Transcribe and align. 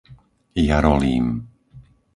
Jarolím 0.67 1.27